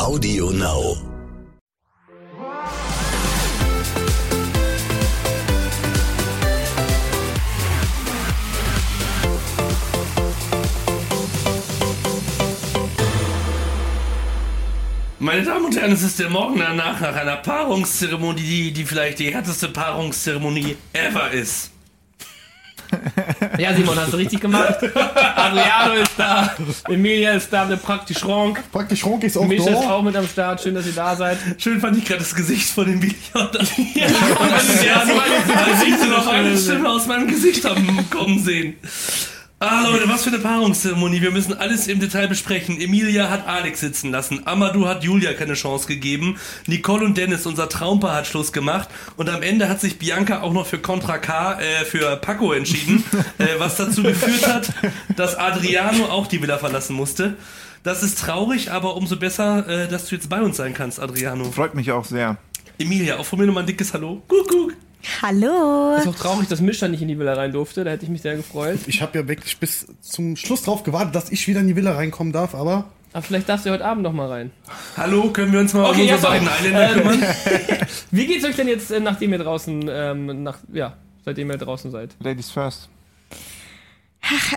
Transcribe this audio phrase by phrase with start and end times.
[0.00, 0.96] Audio Now.
[15.18, 19.18] Meine Damen und Herren, es ist der Morgen danach nach einer Paarungszeremonie, die, die vielleicht
[19.18, 21.72] die härteste Paarungszeremonie ever ist.
[23.58, 24.76] Ja, Simon, hast du richtig gemacht.
[25.36, 26.54] Adriano ist da,
[26.88, 28.60] Emilia ist da, der praktisch Ronk.
[28.72, 29.90] Praktisch Ronk ist auch Mischa ist da.
[29.90, 30.62] auch mit am Start.
[30.62, 31.38] Schön, dass ihr da seid.
[31.58, 33.18] Schön fand ich gerade das Gesicht von dem Video.
[33.94, 34.06] Ja,
[34.84, 35.02] Ja,
[35.64, 38.74] als ich so noch eine Stimme aus meinem Gesicht haben kommen sehen.
[39.62, 41.20] Ah, Leute, was für eine Paarungszeremonie.
[41.20, 42.80] Wir müssen alles im Detail besprechen.
[42.80, 44.46] Emilia hat Alex sitzen lassen.
[44.46, 46.38] Amadou hat Julia keine Chance gegeben.
[46.66, 48.88] Nicole und Dennis, unser Traumpaar, hat Schluss gemacht.
[49.18, 53.04] Und am Ende hat sich Bianca auch noch für Contra K, äh, für Paco entschieden.
[53.38, 54.72] äh, was dazu geführt hat,
[55.14, 57.36] dass Adriano auch die Villa verlassen musste.
[57.82, 61.44] Das ist traurig, aber umso besser, äh, dass du jetzt bei uns sein kannst, Adriano.
[61.52, 62.38] Freut mich auch sehr.
[62.78, 64.22] Emilia, auch von mir nochmal ein dickes Hallo.
[64.26, 64.72] Kuckuck.
[65.22, 65.96] Hallo.
[65.96, 67.84] Ist auch traurig, dass Mischa nicht in die Villa rein durfte.
[67.84, 68.78] Da hätte ich mich sehr gefreut.
[68.86, 71.92] Ich habe ja wirklich bis zum Schluss drauf gewartet, dass ich wieder in die Villa
[71.92, 74.50] reinkommen darf, aber Aber vielleicht darfst du heute Abend noch mal rein.
[74.96, 76.48] Hallo, können wir uns mal Okay, um unsere beiden.
[76.48, 77.22] Eiländer kümmern?
[78.10, 81.90] Wie geht's euch denn jetzt, äh, nachdem ihr draußen, ähm, nach, ja, seitdem ihr draußen
[81.90, 82.10] seid?
[82.20, 82.88] Ladies first.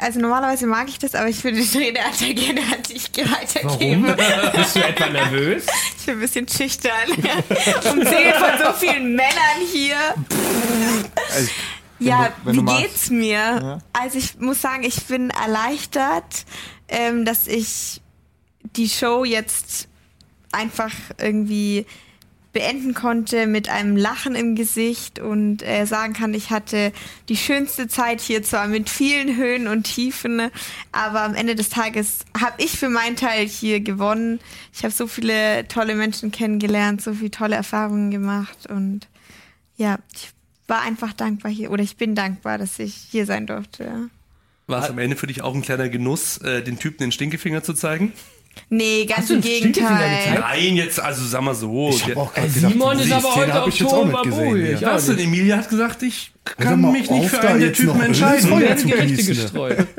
[0.02, 4.16] Also normalerweise mag ich das, aber ich würde den Redeanteil gerne an dich weitergeben.
[4.56, 5.66] Bist du etwa nervös?
[6.00, 6.92] Ich bin ein bisschen schüchtern.
[7.10, 9.96] Umzingelt von so vielen Männern hier.
[11.36, 11.50] Also,
[12.00, 13.30] Ja, du- wie geht's mir?
[13.38, 13.80] Ja.
[13.94, 16.46] Also ich muss sagen, ich bin erleichtert,
[16.90, 18.02] ähm, dass ich
[18.76, 19.88] die Show jetzt
[20.52, 21.86] einfach irgendwie
[22.54, 26.94] beenden konnte mit einem Lachen im Gesicht und äh, sagen kann, ich hatte
[27.28, 30.50] die schönste Zeit hier zwar mit vielen Höhen und Tiefen,
[30.92, 34.40] aber am Ende des Tages habe ich für meinen Teil hier gewonnen.
[34.72, 39.08] Ich habe so viele tolle Menschen kennengelernt, so viele tolle Erfahrungen gemacht und
[39.76, 40.30] ja, ich
[40.68, 44.10] war einfach dankbar hier oder ich bin dankbar, dass ich hier sein durfte.
[44.68, 47.64] War es am Ende für dich auch ein kleiner Genuss, äh, den Typen den Stinkefinger
[47.64, 48.14] zu zeigen?
[48.70, 50.40] Nee, ganz im Gegenteil.
[50.40, 51.90] Nein, jetzt, also sag mal so.
[51.90, 54.66] ich habe auch gedacht, Simon ist aber heute hab auf Ton.
[54.66, 54.82] Ja.
[54.82, 55.20] Was denn?
[55.20, 58.50] Emilia hat gesagt, ich kann mal mich nicht für einen der Typen entscheiden.
[58.50, 59.88] Feuer werden zu Gerichte gestreut.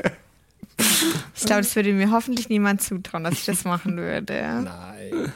[1.36, 4.64] Ich glaube, das würde mir hoffentlich niemand zutrauen, dass ich das machen würde.
[4.64, 5.32] Nein.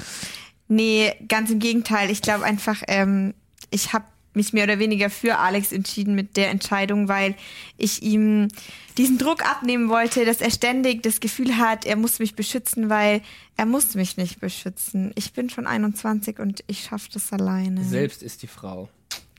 [0.68, 2.10] Nee, ganz im Gegenteil.
[2.10, 3.34] Ich glaube einfach, ähm,
[3.70, 4.04] ich habe
[4.34, 7.34] mich mehr oder weniger für Alex entschieden mit der Entscheidung, weil
[7.76, 8.48] ich ihm
[8.96, 13.22] diesen Druck abnehmen wollte, dass er ständig das Gefühl hat, er muss mich beschützen, weil
[13.56, 15.12] er muss mich nicht beschützen.
[15.14, 17.84] Ich bin schon 21 und ich schaffe das alleine.
[17.84, 18.88] Selbst ist die Frau.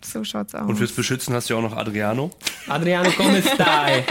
[0.02, 0.68] So schaut's aus.
[0.68, 2.32] Und fürs Beschützen hast du ja auch noch Adriano.
[2.68, 4.06] Adriano, come stai?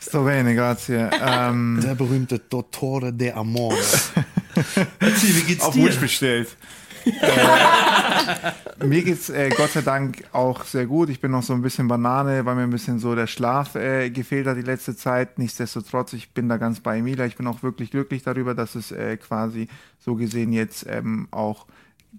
[0.00, 1.10] Sto bene, grazie.
[1.22, 3.76] Ähm, Der berühmte Dottore de Amore.
[4.98, 5.82] Erzähl, wie geht's auf dir?
[5.84, 6.48] Wunsch bestellt.
[7.06, 11.08] Äh, mir geht's äh, Gott sei Dank auch sehr gut.
[11.08, 14.10] Ich bin noch so ein bisschen Banane, weil mir ein bisschen so der Schlaf äh,
[14.10, 15.38] gefehlt hat die letzte Zeit.
[15.38, 17.26] Nichtsdestotrotz, ich bin da ganz bei Emilia.
[17.26, 19.68] Ich bin auch wirklich glücklich darüber, dass es äh, quasi
[19.98, 21.66] so gesehen jetzt ähm, auch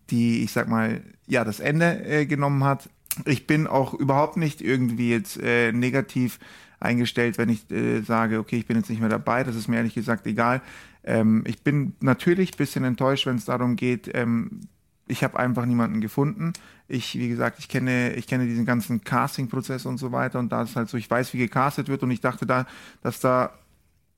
[0.09, 2.89] die, ich sag mal, ja, das Ende äh, genommen hat.
[3.25, 6.39] Ich bin auch überhaupt nicht irgendwie jetzt äh, negativ
[6.79, 9.43] eingestellt, wenn ich äh, sage, okay, ich bin jetzt nicht mehr dabei.
[9.43, 10.61] Das ist mir ehrlich gesagt egal.
[11.03, 14.62] Ähm, ich bin natürlich ein bisschen enttäuscht, wenn es darum geht, ähm,
[15.07, 16.53] ich habe einfach niemanden gefunden.
[16.88, 20.63] Ich, wie gesagt, ich kenne, ich kenne diesen ganzen Casting-Prozess und so weiter und da
[20.63, 22.66] ist halt so, ich weiß, wie gecastet wird und ich dachte da,
[23.01, 23.51] dass da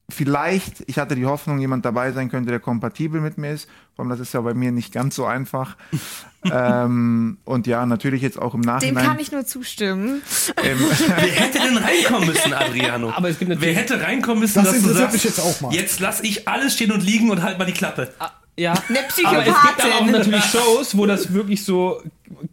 [0.10, 3.68] vielleicht, ich hatte die Hoffnung, jemand dabei sein könnte, der kompatibel mit mir ist.
[3.96, 5.76] Vor allem, das ist ja bei mir nicht ganz so einfach.
[6.52, 9.06] ähm, und ja, natürlich jetzt auch im Dem Nachhinein.
[9.06, 10.22] kann ich nur zustimmen.
[10.64, 10.78] ähm,
[11.08, 13.12] Wer hätte denn reinkommen müssen, Adriano?
[13.12, 15.74] Aber es gibt Wer natürlich- hätte reinkommen müssen, Das dass du sagst, jetzt auch mal.
[15.74, 18.14] jetzt lass ich alles stehen und liegen und halt mal die Klappe.
[18.58, 18.74] Ja.
[18.90, 20.12] Eine Aber es gibt aber auch Psychopathin.
[20.12, 22.02] natürlich Shows, wo das wirklich so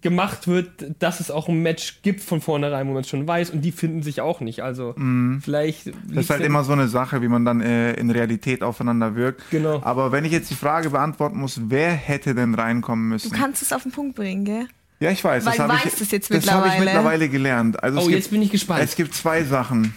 [0.01, 0.69] gemacht wird,
[0.99, 3.73] dass es auch ein Match gibt von vornherein, wo man es schon weiß und die
[3.73, 4.63] finden sich auch nicht.
[4.63, 4.95] Also
[5.41, 5.87] vielleicht.
[5.87, 5.93] Mhm.
[6.15, 9.43] Das ist halt immer so eine Sache, wie man dann äh, in Realität aufeinander wirkt.
[9.51, 9.81] Genau.
[9.83, 13.33] Aber wenn ich jetzt die Frage beantworten muss, wer hätte denn reinkommen Du müssen?
[13.33, 14.67] kannst es auf den Punkt bringen, gell?
[15.01, 15.45] Ja, ich weiß.
[15.47, 16.85] Weil das du habe ich, weißt es jetzt das habe ich mittlerweile.
[16.85, 17.83] mittlerweile gelernt.
[17.83, 18.83] Also Oh, gibt, jetzt bin ich gespannt.
[18.83, 19.95] Es gibt zwei Sachen.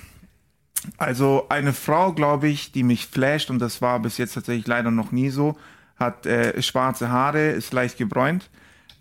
[0.98, 4.92] Also eine Frau, glaube ich, die mich flasht, und das war bis jetzt tatsächlich leider
[4.92, 5.58] noch nie so,
[5.98, 8.50] hat äh, schwarze Haare, ist leicht gebräunt.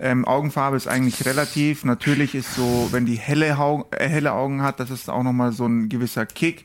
[0.03, 1.85] Ähm, Augenfarbe ist eigentlich relativ.
[1.85, 5.53] Natürlich ist so, wenn die helle, Hau äh, helle Augen hat, das ist auch nochmal
[5.53, 6.65] so ein gewisser Kick.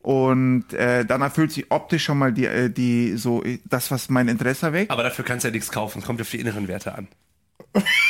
[0.00, 4.08] Und äh, dann erfüllt sie optisch schon mal die, äh, die so äh, das, was
[4.08, 4.90] mein Interesse weckt.
[4.92, 6.02] Aber dafür kannst du ja nichts kaufen.
[6.02, 7.08] Kommt auf die inneren Werte an.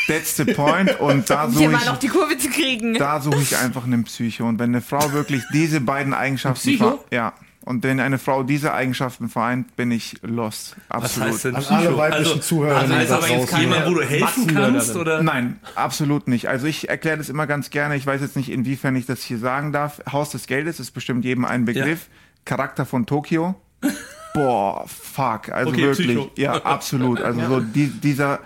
[0.07, 1.01] That's the point.
[1.01, 2.95] Und da Um suche hier mal ich, noch die Kurve zu kriegen.
[2.95, 4.47] da suche ich einfach einen Psycho.
[4.47, 6.91] Und wenn eine Frau wirklich diese beiden Eigenschaften, Psycho?
[6.91, 7.33] ver- ja,
[7.69, 10.77] Und wenn eine Frau diese Eigenschaften vereint, bin ich lost.
[10.89, 11.29] Was Absolut.
[11.29, 12.77] heißt denn An alle weiblichen Also, Zuhörer.
[12.79, 14.97] also ist aber jetzt jemand, wo du helfen kannst?
[14.97, 15.23] Oder?
[15.23, 16.49] Nein, absolut nicht.
[16.49, 17.95] Also ich erkläre das immer ganz gerne.
[17.97, 20.01] Ich weiß jetzt nicht, inwiefern ich das hier sagen darf.
[20.11, 22.09] Haus des Geldes ist bestimmt jedem ein Begriff.
[22.47, 23.55] Charakter von Tokio.
[24.33, 25.51] Boah, fuck.
[25.51, 26.07] Also Okay, wirklich.
[26.07, 26.31] Psycho.
[26.37, 27.21] Ja, absolut.
[27.21, 28.41] Also so die, dieser,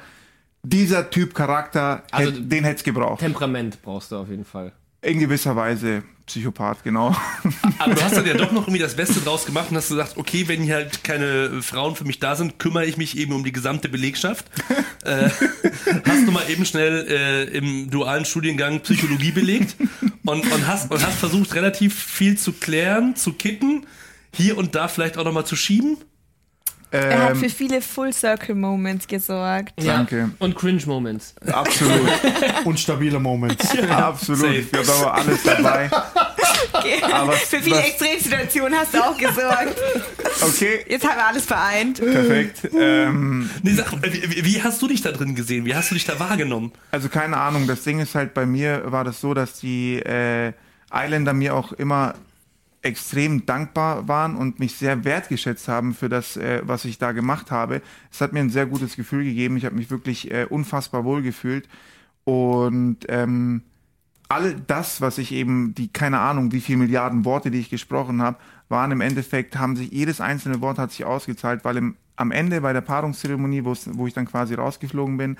[0.64, 3.20] dieser Typ Charakter, Also hätt, den hätte es gebraucht.
[3.20, 4.72] Temperament brauchst du auf jeden Fall.
[5.00, 7.16] In gewisser Weise Psychopath, genau.
[7.78, 10.16] Aber du hast dann ja doch noch irgendwie das Beste draus gemacht und hast gesagt,
[10.16, 13.44] okay, wenn hier halt keine Frauen für mich da sind, kümmere ich mich eben um
[13.44, 14.46] die gesamte Belegschaft.
[15.04, 19.76] äh, hast du mal eben schnell äh, im dualen Studiengang Psychologie belegt
[20.24, 23.86] und, und, hast, und hast versucht, relativ viel zu klären, zu kitten,
[24.34, 25.98] hier und da vielleicht auch nochmal zu schieben.
[26.92, 29.72] Er hat Ähm, für viele Full-Circle-Moments gesorgt.
[29.76, 30.30] Danke.
[30.38, 31.34] Und Cringe-Moments.
[31.50, 32.08] absolut,
[32.64, 33.66] Und stabile Moments.
[33.90, 34.40] absolut.
[34.42, 34.66] Safe.
[34.70, 35.90] Wir haben aber alles dabei.
[37.12, 39.76] Aber für viele was- Extremsituationen hast du auch gesorgt.
[40.42, 41.98] Okay, Jetzt haben wir alles vereint.
[42.00, 42.68] perfekt.
[42.78, 45.64] Ähm, Nee, sag, äh, wie, wie hast du dich da drin gesehen?
[45.64, 46.72] Wie hast du dich da wahrgenommen?
[46.90, 50.52] Also keine Ahnung, das Ding ist halt, bei mir war das so, dass die äh,
[50.92, 52.14] Islander mir auch immer
[52.82, 57.50] extrem dankbar waren und mich sehr wertgeschätzt haben für das, äh, was ich da gemacht
[57.50, 57.80] habe.
[58.10, 59.56] Es hat mir ein sehr gutes Gefühl gegeben.
[59.56, 61.68] Ich habe mich wirklich äh, unfassbar wohl gefühlt.
[62.24, 63.62] Und ähm,
[64.28, 68.20] all das, was ich eben, die keine Ahnung, wie viele Milliarden Worte, die ich gesprochen
[68.20, 68.38] habe,
[68.68, 72.60] waren im Endeffekt, haben sich, jedes einzelne Wort hat sich ausgezahlt, weil im, am Ende
[72.60, 75.36] bei der Paarungszeremonie, wo ich dann quasi rausgeflogen bin,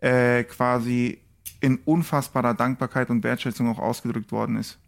[0.00, 1.18] äh, quasi
[1.60, 4.78] in unfassbarer Dankbarkeit und Wertschätzung auch ausgedrückt worden ist.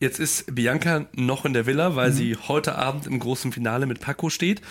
[0.00, 4.00] Jetzt ist Bianca noch in der Villa, weil sie heute Abend im großen Finale mit
[4.00, 4.62] Paco steht.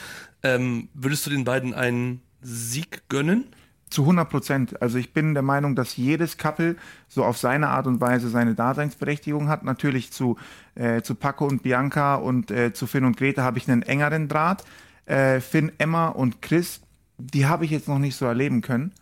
[0.42, 3.46] Ähm, würdest du den beiden einen Sieg gönnen?
[3.90, 4.82] Zu 100 Prozent.
[4.82, 6.76] Also ich bin der Meinung, dass jedes Couple
[7.08, 9.64] so auf seine Art und Weise seine Daseinsberechtigung hat.
[9.64, 10.38] Natürlich zu,
[10.76, 14.28] äh, zu Paco und Bianca und äh, zu Finn und Grete habe ich einen engeren
[14.28, 14.64] Draht.
[15.06, 16.82] Äh, Finn, Emma und Chris,
[17.18, 18.94] die habe ich jetzt noch nicht so erleben können.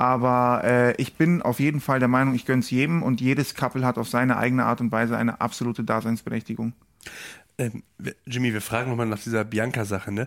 [0.00, 3.84] Aber äh, ich bin auf jeden Fall der Meinung, ich gönn's jedem und jedes Couple
[3.84, 6.72] hat auf seine eigene Art und Weise eine absolute Daseinsberechtigung.
[7.58, 7.82] Ähm,
[8.24, 10.26] Jimmy, wir fragen nochmal nach dieser Bianca-Sache, ne?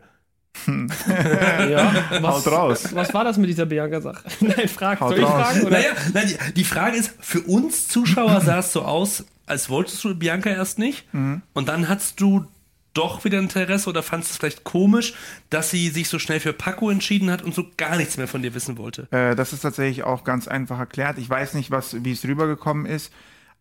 [0.68, 1.92] Ja,
[2.22, 2.90] was, Haut raus.
[2.94, 4.24] Was war das mit dieser Bianca-Sache?
[4.42, 5.00] Nein, frag.
[5.00, 5.42] Haut Soll ich raus.
[5.42, 5.62] fragen?
[5.62, 5.80] Oder?
[5.80, 10.04] Naja, nein, die, die Frage ist, für uns Zuschauer sah es so aus, als wolltest
[10.04, 11.08] du Bianca erst nicht.
[11.12, 12.46] Und dann hattest du
[12.94, 15.14] doch wieder Interesse oder fandest es vielleicht komisch,
[15.50, 18.42] dass sie sich so schnell für Paco entschieden hat und so gar nichts mehr von
[18.42, 19.08] dir wissen wollte.
[19.12, 21.18] Äh, das ist tatsächlich auch ganz einfach erklärt.
[21.18, 23.12] Ich weiß nicht, was, wie es rübergekommen ist,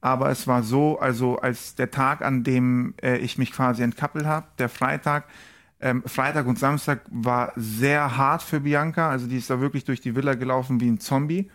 [0.00, 4.26] aber es war so, also als der Tag, an dem äh, ich mich quasi entkappelt
[4.26, 5.24] habe, der Freitag,
[5.80, 9.10] ähm, Freitag und Samstag war sehr hart für Bianca.
[9.10, 11.50] Also die ist da wirklich durch die Villa gelaufen wie ein Zombie.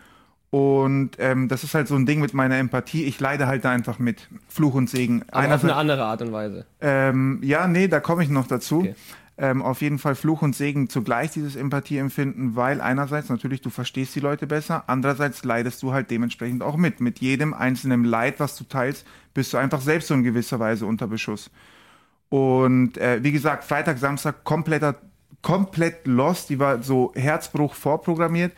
[0.49, 3.03] Und ähm, das ist halt so ein Ding mit meiner Empathie.
[3.03, 4.29] Ich leide halt da einfach mit.
[4.47, 5.23] Fluch und Segen.
[5.29, 6.65] Aber auf Einerseits- eine andere Art und Weise.
[6.81, 8.79] ähm, ja, nee, da komme ich noch dazu.
[8.79, 8.95] Okay.
[9.39, 14.15] Ähm, auf jeden Fall Fluch und Segen zugleich dieses Empathieempfinden, weil einerseits natürlich du verstehst
[14.15, 17.01] die Leute besser, andererseits leidest du halt dementsprechend auch mit.
[17.01, 19.05] Mit jedem einzelnen Leid, was du teilst,
[19.35, 21.51] bist du einfach selbst so in gewisser Weise unter Beschuss.
[22.29, 24.95] Und äh, wie gesagt, Freitag, Samstag kompletter,
[25.43, 26.50] komplett lost.
[26.50, 28.53] Die war so Herzbruch vorprogrammiert.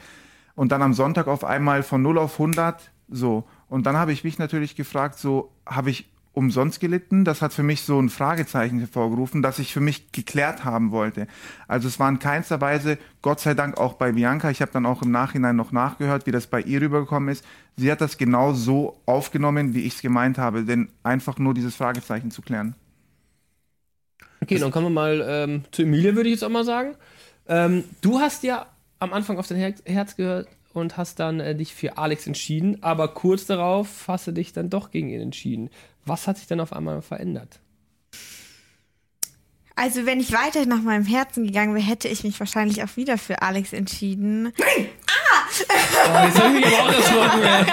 [0.60, 2.92] Und dann am Sonntag auf einmal von 0 auf 100.
[3.08, 3.46] So.
[3.70, 7.24] Und dann habe ich mich natürlich gefragt, so, habe ich umsonst gelitten?
[7.24, 11.28] Das hat für mich so ein Fragezeichen hervorgerufen, das ich für mich geklärt haben wollte.
[11.70, 14.86] Also es war in keinster Weise, Gott sei Dank auch bei Bianca, ich habe dann
[14.86, 17.46] auch im Nachhinein noch nachgehört, wie das bei ihr rübergekommen ist.
[17.78, 21.74] Sie hat das genau so aufgenommen, wie ich es gemeint habe, denn einfach nur dieses
[21.78, 22.76] Fragezeichen zu klären.
[24.42, 26.96] Okay, dann kommen wir mal ähm, zu Emilia, würde ich jetzt auch mal sagen.
[27.48, 28.66] Ähm, du hast ja
[29.00, 33.08] am Anfang auf dein Herz, gehört und hast dann äh, dich für Alex entschieden, aber
[33.10, 35.70] kurz darauf hast du dich dann doch gegen ihn entschieden.
[36.06, 37.60] Was hat sich dann auf einmal verändert?
[39.76, 43.18] Also, wenn ich weiter nach meinem Herzen gegangen wäre, hätte ich mich wahrscheinlich auch wieder
[43.18, 44.52] für Alex entschieden.
[44.58, 47.66] Oh, jetzt habe ich mich aber auch erschrocken, ey.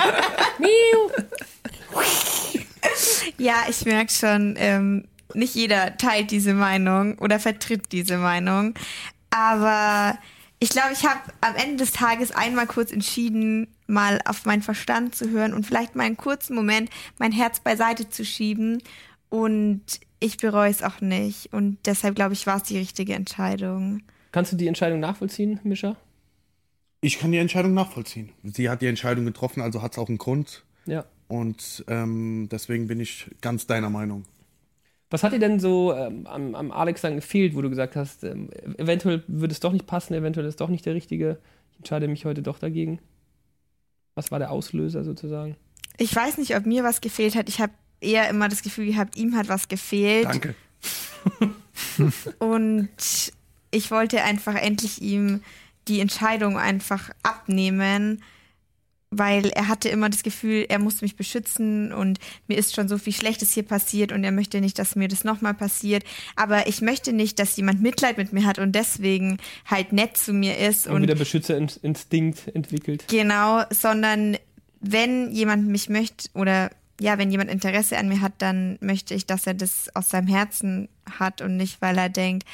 [3.38, 5.04] Ja, ich merke schon, ähm,
[5.34, 8.74] nicht jeder teilt diese Meinung oder vertritt diese Meinung.
[9.30, 10.18] Aber
[10.58, 15.14] ich glaube, ich habe am Ende des Tages einmal kurz entschieden, mal auf meinen Verstand
[15.14, 18.82] zu hören und vielleicht mal einen kurzen Moment mein Herz beiseite zu schieben.
[19.28, 19.82] Und
[20.18, 21.52] ich bereue es auch nicht.
[21.52, 24.02] Und deshalb glaube ich, war es die richtige Entscheidung.
[24.32, 25.96] Kannst du die Entscheidung nachvollziehen, Mischa?
[27.02, 28.32] Ich kann die Entscheidung nachvollziehen.
[28.42, 30.64] Sie hat die Entscheidung getroffen, also hat es auch einen Grund.
[30.86, 31.04] Ja.
[31.28, 34.24] Und ähm, deswegen bin ich ganz deiner Meinung.
[35.10, 38.24] Was hat dir denn so ähm, am, am Alex dann gefehlt, wo du gesagt hast,
[38.24, 41.38] ähm, eventuell würde es doch nicht passen, eventuell ist es doch nicht der richtige,
[41.70, 42.98] ich entscheide mich heute doch dagegen?
[44.16, 45.56] Was war der Auslöser sozusagen?
[45.98, 47.48] Ich weiß nicht, ob mir was gefehlt hat.
[47.48, 50.26] Ich habe eher immer das Gefühl gehabt, ihm hat was gefehlt.
[50.26, 50.54] Danke.
[52.38, 53.32] und
[53.70, 55.42] ich wollte einfach endlich ihm
[55.88, 58.22] die Entscheidung einfach abnehmen,
[59.10, 62.98] weil er hatte immer das Gefühl, er muss mich beschützen und mir ist schon so
[62.98, 66.04] viel Schlechtes hier passiert und er möchte nicht, dass mir das nochmal passiert.
[66.34, 70.32] Aber ich möchte nicht, dass jemand Mitleid mit mir hat und deswegen halt nett zu
[70.32, 70.86] mir ist.
[70.86, 73.06] Und, Und, wieder Beschützerinstinkt entwickelt.
[73.08, 74.36] genau, sondern
[74.80, 76.70] wenn jemand mich möchte oder
[77.00, 80.28] ja, wenn jemand Interesse an mir hat, dann möchte ich, dass er das aus seinem
[80.28, 82.46] Herzen hat und nicht, weil er denkt,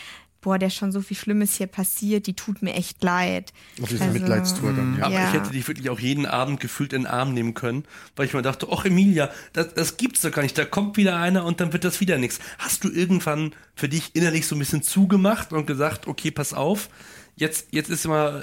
[0.42, 3.52] boah, der ist schon so viel Schlimmes hier passiert, die tut mir echt leid.
[3.80, 5.06] Auf diese Also, Mitleidstour dann, ja.
[5.06, 5.28] Aber Ja.
[5.28, 7.84] ich hätte dich wirklich auch jeden Abend gefühlt in den Arm nehmen können,
[8.16, 10.58] weil ich mir dachte, ach Emilia, das, das gibt's doch gar nicht.
[10.58, 12.40] Da kommt wieder einer und dann wird das wieder nichts.
[12.58, 16.90] Hast du irgendwann für dich innerlich so ein bisschen zugemacht und gesagt, okay, pass auf,
[17.36, 18.42] jetzt, jetzt ist mal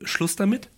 [0.00, 0.68] äh, Schluss damit?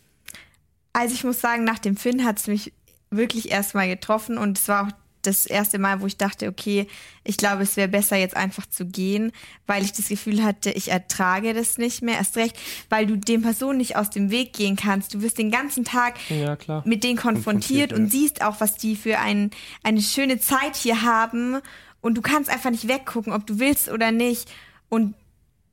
[0.94, 2.72] Also ich muss sagen, nach dem Finn hat es mich
[3.10, 4.92] wirklich erstmal getroffen und es war auch
[5.22, 6.86] das erste Mal, wo ich dachte, okay,
[7.24, 9.32] ich glaube, es wäre besser jetzt einfach zu gehen,
[9.66, 12.16] weil ich das Gefühl hatte, ich ertrage das nicht mehr.
[12.16, 15.14] Erst recht, weil du den Personen nicht aus dem Weg gehen kannst.
[15.14, 16.82] Du wirst den ganzen Tag Ja, klar.
[16.84, 18.10] mit denen konfrontiert, Konfrontiert, und ja.
[18.10, 19.50] siehst auch, was die für ein,
[19.82, 21.58] eine schöne Zeit hier haben.
[22.00, 24.50] Und du kannst einfach nicht weggucken, ob du willst oder nicht.
[24.88, 25.14] Und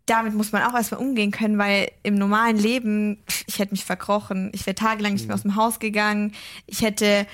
[0.06, 4.50] damit muss man auch erstmal umgehen können, weil im normalen Leben, ich hätte mich verkrochen.
[4.53, 6.34] Ich wäre tagelang nicht mehr aus dem Haus gegangen.
[6.65, 7.27] Ich hätte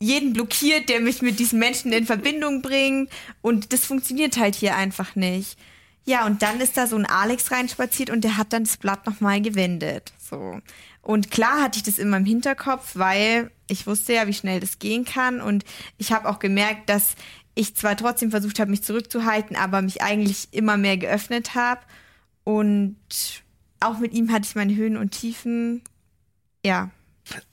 [0.00, 3.10] jeden blockiert, der mich mit diesen Menschen in Verbindung bringt.
[3.42, 5.58] Und das funktioniert halt hier einfach nicht.
[6.06, 9.06] Ja, und dann ist da so ein Alex reinspaziert und der hat dann das Blatt
[9.06, 10.12] nochmal gewendet.
[10.18, 10.60] So.
[11.02, 14.78] Und klar hatte ich das immer im Hinterkopf, weil ich wusste ja, wie schnell das
[14.78, 15.40] gehen kann.
[15.40, 15.64] Und
[15.98, 17.14] ich habe auch gemerkt, dass
[17.54, 21.80] ich zwar trotzdem versucht habe, mich zurückzuhalten, aber mich eigentlich immer mehr geöffnet habe.
[22.44, 22.96] Und
[23.80, 25.82] auch mit ihm hatte ich meine Höhen und Tiefen.
[26.64, 26.90] Ja.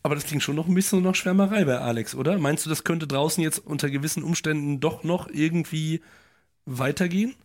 [0.03, 2.37] Aber das klingt schon noch ein bisschen nach Schwärmerei bei Alex, oder?
[2.37, 6.01] Meinst du, das könnte draußen jetzt unter gewissen Umständen doch noch irgendwie
[6.65, 7.35] weitergehen?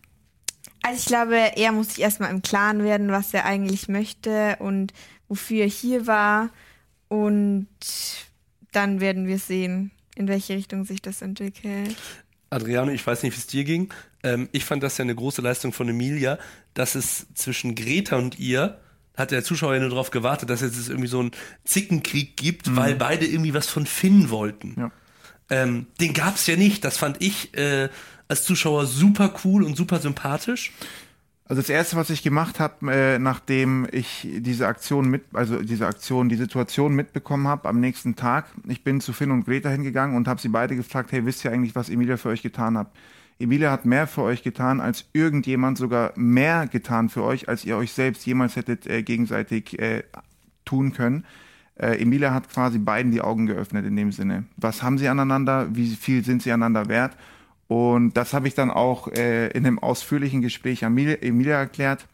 [0.81, 4.93] Also ich glaube, er muss sich erstmal im Klaren werden, was er eigentlich möchte und
[5.27, 6.49] wofür er hier war.
[7.07, 7.67] Und
[8.71, 11.95] dann werden wir sehen, in welche Richtung sich das entwickelt.
[12.49, 13.93] Adriano, ich weiß nicht, wie es dir ging.
[14.23, 16.37] Ähm, ich fand das ja eine große Leistung von Emilia,
[16.73, 18.79] dass es zwischen Greta und ihr,
[19.15, 21.31] hat der Zuschauer ja nur darauf gewartet, dass jetzt es irgendwie so einen
[21.65, 24.75] Zickenkrieg gibt, weil beide irgendwie was von Finn wollten.
[24.77, 24.91] Ja.
[25.49, 26.83] Ähm, den gab's ja nicht.
[26.83, 27.89] Das fand ich äh,
[28.27, 30.71] als Zuschauer super cool und super sympathisch.
[31.45, 35.85] Also das erste, was ich gemacht habe, äh, nachdem ich diese Aktion mit, also diese
[35.85, 40.15] Aktion, die Situation mitbekommen habe, am nächsten Tag, ich bin zu Finn und Greta hingegangen
[40.15, 42.91] und habe sie beide gefragt, hey, wisst ihr eigentlich, was Emilia für euch getan hat?
[43.39, 47.77] Emilia hat mehr für euch getan, als irgendjemand sogar mehr getan für euch, als ihr
[47.77, 50.03] euch selbst jemals hättet äh, gegenseitig äh,
[50.65, 51.25] tun können.
[51.75, 54.45] Äh, Emilia hat quasi beiden die Augen geöffnet in dem Sinne.
[54.57, 55.67] Was haben sie aneinander?
[55.75, 57.17] Wie viel sind sie einander wert?
[57.67, 62.07] Und das habe ich dann auch äh, in einem ausführlichen Gespräch Emilia, Emilia erklärt,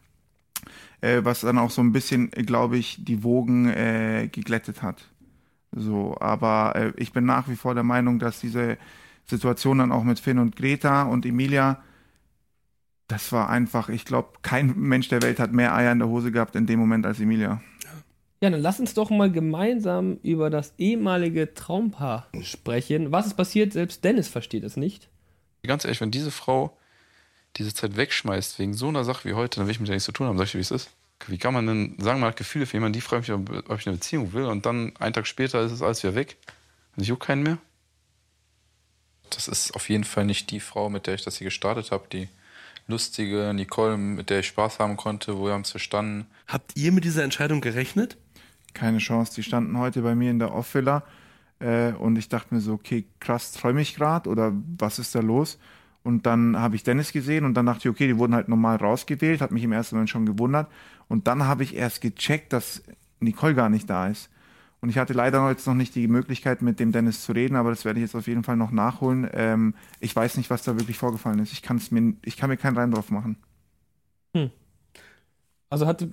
[1.00, 5.04] äh, was dann auch so ein bisschen, glaube ich, die Wogen äh, geglättet hat.
[5.72, 8.78] So, aber äh, ich bin nach wie vor der Meinung, dass diese
[9.36, 11.82] Situation dann auch mit Finn und Greta und Emilia,
[13.08, 16.30] das war einfach, ich glaube, kein Mensch der Welt hat mehr Eier in der Hose
[16.30, 17.60] gehabt in dem Moment als Emilia.
[18.42, 23.12] Ja, dann lass uns doch mal gemeinsam über das ehemalige Traumpaar sprechen.
[23.12, 23.72] Was ist passiert?
[23.72, 25.08] Selbst Dennis versteht es nicht.
[25.66, 26.78] Ganz ehrlich, wenn diese Frau
[27.56, 30.06] diese Zeit wegschmeißt wegen so einer Sache wie heute, dann will ich mit der nichts
[30.06, 30.38] zu tun haben.
[30.38, 30.90] Sag ich dir, wie es ist.
[31.26, 33.78] Wie kann man denn sagen, man hat Gefühle für jemanden, die fragt mich, ob ob
[33.78, 36.38] ich eine Beziehung will und dann einen Tag später ist es alles wieder weg
[36.96, 37.58] und ich juck keinen mehr?
[39.30, 42.04] Das ist auf jeden Fall nicht die Frau, mit der ich das hier gestartet habe,
[42.12, 42.28] die
[42.86, 46.26] lustige Nicole, mit der ich Spaß haben konnte, wo wir haben es verstanden.
[46.46, 48.16] Habt ihr mit dieser Entscheidung gerechnet?
[48.74, 49.34] Keine Chance.
[49.34, 51.04] Die standen heute bei mir in der Off-Villa
[51.60, 55.20] äh, und ich dachte mir so, okay, krass, träume ich gerade oder was ist da
[55.20, 55.58] los?
[56.02, 58.76] Und dann habe ich Dennis gesehen und dann dachte ich, okay, die wurden halt normal
[58.76, 60.70] rausgewählt, hat mich im ersten Moment schon gewundert.
[61.08, 62.82] Und dann habe ich erst gecheckt, dass
[63.20, 64.30] Nicole gar nicht da ist.
[64.82, 67.70] Und ich hatte leider jetzt noch nicht die Möglichkeit, mit dem Dennis zu reden, aber
[67.70, 69.28] das werde ich jetzt auf jeden Fall noch nachholen.
[69.34, 71.52] Ähm, ich weiß nicht, was da wirklich vorgefallen ist.
[71.52, 73.36] Ich, kann's mir, ich kann mir keinen Reim drauf machen.
[75.68, 76.10] Also hatte,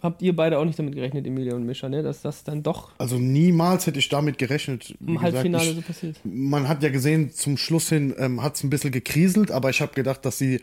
[0.00, 2.02] habt ihr beide auch nicht damit gerechnet, Emilia und Mischa, ne?
[2.02, 4.94] dass das dann doch Also niemals hätte ich damit gerechnet.
[5.00, 6.16] Wie im gesagt, Halbfinale ich, so passiert.
[6.24, 9.80] man hat ja gesehen, zum Schluss hin ähm, hat es ein bisschen gekriselt, aber ich
[9.80, 10.60] habe gedacht, dass sie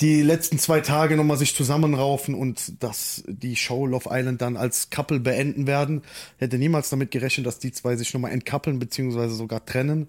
[0.00, 4.90] die letzten zwei Tage nochmal sich zusammenraufen und dass die Show Love Island dann als
[4.90, 6.02] Couple beenden werden.
[6.38, 10.08] Hätte niemals damit gerechnet, dass die zwei sich nochmal entkappeln beziehungsweise sogar trennen.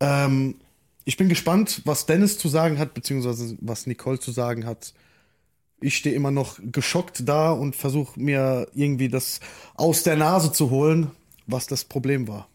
[0.00, 0.56] Ähm,
[1.04, 4.94] ich bin gespannt, was Dennis zu sagen hat, beziehungsweise was Nicole zu sagen hat.
[5.80, 9.40] Ich stehe immer noch geschockt da und versuche mir irgendwie das
[9.74, 11.10] aus der Nase zu holen,
[11.46, 12.48] was das Problem war.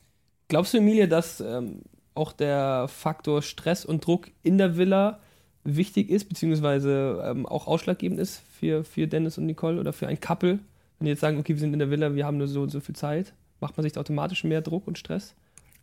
[0.47, 1.83] Glaubst du, Emilia, dass ähm,
[2.15, 5.19] auch der Faktor Stress und Druck in der Villa
[5.63, 10.19] wichtig ist, beziehungsweise ähm, auch ausschlaggebend ist für, für Dennis und Nicole oder für ein
[10.19, 10.59] Couple?
[10.97, 12.69] Wenn die jetzt sagen, okay, wir sind in der Villa, wir haben nur so und
[12.69, 15.33] so viel Zeit, macht man sich da automatisch mehr Druck und Stress?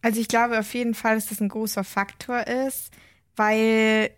[0.02, 2.90] Also ich glaube auf jeden Fall, dass das ein großer Faktor ist,
[3.34, 4.10] weil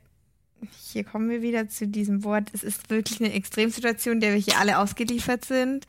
[0.76, 4.58] hier kommen wir wieder zu diesem Wort, es ist wirklich eine Extremsituation, der wir hier
[4.58, 5.86] alle ausgeliefert sind.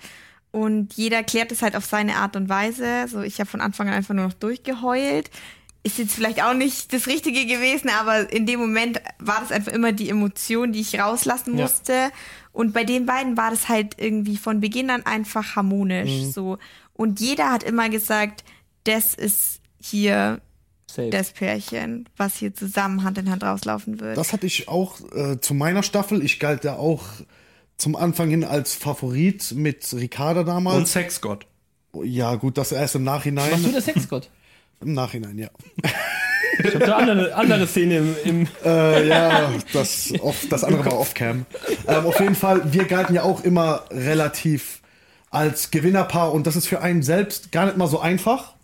[0.52, 3.08] Und jeder klärt es halt auf seine Art und Weise.
[3.08, 5.30] So, ich habe von Anfang an einfach nur noch durchgeheult.
[5.84, 9.72] Ist jetzt vielleicht auch nicht das Richtige gewesen, aber in dem Moment war das einfach
[9.72, 11.64] immer die Emotion, die ich rauslassen Ja.
[11.64, 12.12] musste.
[12.52, 16.10] Und bei den beiden war das halt irgendwie von Beginn an einfach harmonisch.
[16.24, 16.32] Mhm.
[16.32, 16.58] So.
[16.94, 18.44] Und jeder hat immer gesagt,
[18.84, 20.42] das ist hier
[20.88, 21.10] Safe.
[21.12, 24.18] das Pärchen, was hier zusammen Hand in Hand rauslaufen wird.
[24.18, 26.24] Das hatte ich auch äh, zu meiner Staffel.
[26.26, 27.04] Ich galt da auch
[27.78, 30.92] zum Anfang hin als Favorit mit Ricarda Und damals.
[30.92, 31.46] Sexgott.
[32.04, 33.52] ja, gut, das erst im Nachhinein.
[33.52, 34.30] Warst du der Sexgott?
[34.82, 35.50] Im Nachhinein, ja.
[36.62, 41.00] Ich habe da andere, andere Szene im, im Äh, ja, das, off, das andere war
[41.00, 41.46] off-cam.
[41.88, 44.82] Ähm, auf jeden Fall, wir galten ja auch immer relativ
[45.32, 48.56] als Gewinnerpaar und das ist für einen selbst gar nicht mal so einfach.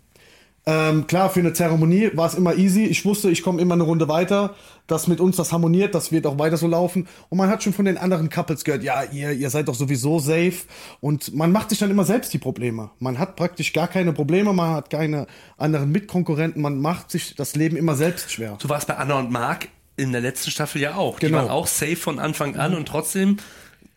[0.68, 2.84] Ähm, klar, für eine Zeremonie war es immer easy.
[2.86, 4.56] Ich wusste, ich komme immer eine Runde weiter.
[4.88, 7.06] Das mit uns, das harmoniert, das wird auch weiter so laufen.
[7.28, 10.18] Und man hat schon von den anderen Couples gehört, ja, ihr, ihr seid doch sowieso
[10.18, 10.54] safe.
[11.00, 12.90] Und man macht sich dann immer selbst die Probleme.
[12.98, 17.54] Man hat praktisch gar keine Probleme, man hat keine anderen Mitkonkurrenten, man macht sich das
[17.54, 18.58] Leben immer selbst schwer.
[18.60, 21.20] Du warst bei Anna und Marc in der letzten Staffel ja auch.
[21.20, 21.38] Die Genau.
[21.38, 23.36] waren auch safe von Anfang an und trotzdem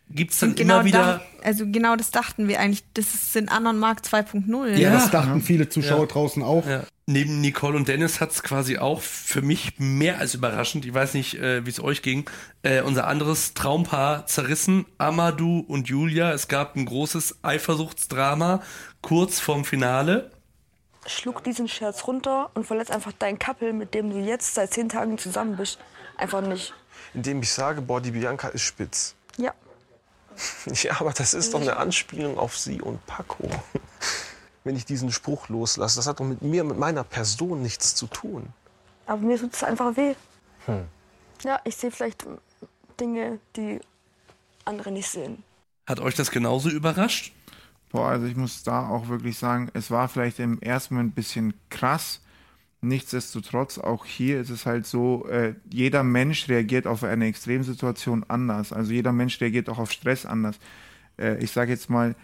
[0.10, 1.22] gibt es dann genau, immer wieder.
[1.44, 2.84] also genau das dachten wir eigentlich.
[2.94, 4.78] Das ist- sind Anna und Mark 2.0.
[4.78, 4.92] Ja.
[4.92, 6.66] Das dachten viele Zuschauer draußen auch.
[6.68, 6.84] Ja.
[7.06, 11.16] Neben Nicole und Dennis hat es quasi auch für mich mehr als überraschend, ich weiß
[11.16, 12.30] nicht, äh, wie es euch ging,
[12.62, 16.32] äh, unser anderes Traumpaar zerrissen, Amadou und Julia.
[16.34, 18.62] Es gab ein großes Eifersuchtsdrama
[19.02, 20.30] kurz vorm Finale.
[21.08, 24.90] Schluck diesen Scherz runter und verletz einfach dein Couple, mit dem du jetzt seit zehn
[24.90, 25.80] Tagen zusammen bist.
[26.18, 26.74] Einfach nicht.
[27.16, 29.16] Indem ich sage, boah, die Bianca ist spitz.
[29.38, 29.52] Ja.
[30.84, 33.50] Ja, aber das ist doch eine Anspielung auf sie und Paco.
[34.64, 38.08] Wenn ich diesen Spruch loslasse, das hat doch mit mir, mit meiner Person nichts zu
[38.08, 38.48] tun.
[39.06, 40.14] Aber mir tut es einfach weh.
[41.44, 42.26] Ja, ich sehe vielleicht
[43.00, 43.80] Dinge, die
[44.66, 45.44] andere nicht sehen.
[45.88, 47.34] Hat euch das genauso überrascht?
[47.92, 51.16] Boah, also ich muss da auch wirklich sagen, es war vielleicht im ersten Moment ein
[51.16, 52.22] bisschen krass.
[52.82, 58.72] Nichtsdestotrotz, auch hier ist es halt so, äh, jeder Mensch reagiert auf eine Extremsituation anders.
[58.72, 60.60] Also jeder Mensch reagiert auch auf Stress anders.
[61.18, 62.16] Äh, ich sage jetzt mal,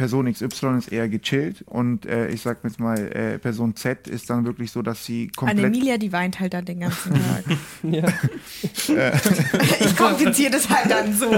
[0.00, 4.30] Person XY ist eher gechillt und äh, ich sage jetzt mal, äh, Person Z ist
[4.30, 5.58] dann wirklich so, dass sie komplett...
[5.58, 7.44] Anne-Emilia, die weint halt dann den ganzen Tag.
[9.80, 11.30] ich kompliziere das halt dann so.